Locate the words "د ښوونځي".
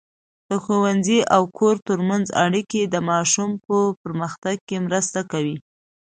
0.49-1.19